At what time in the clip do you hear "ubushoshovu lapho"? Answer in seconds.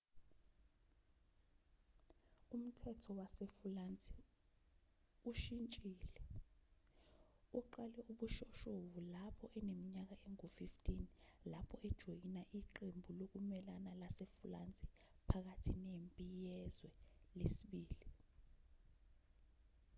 8.11-9.45